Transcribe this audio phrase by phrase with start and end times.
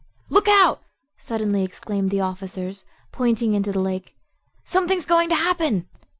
[0.29, 0.81] "Look out!"
[1.19, 4.15] suddenly exclaimed the officers, pointing into the lake;
[4.63, 5.87] "something's going to happen."